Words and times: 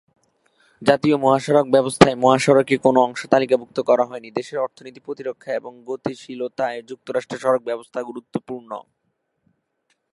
জাতীয় 0.81 1.15
মহাসড়ক 1.17 1.65
ব্যবস্থায় 1.69 2.15
মহাসড়কে 2.15 2.75
কোন 2.77 2.95
অংশ 2.97 3.21
তালিকাভুক্ত 3.25 3.77
করা 3.79 4.03
হয়নি, 4.05 4.29
দেশের 4.31 4.59
অর্থনীতি, 4.59 4.99
প্রতিরক্ষা, 4.99 5.51
এবং 5.53 5.71
গতিশীলতায় 5.85 6.79
যুক্তরাষ্ট্রের 6.81 7.41
সড়ক 7.41 7.61
ব্যবস্থা 7.63 7.99
গুরুত্বপূর্ণ। 8.03 8.71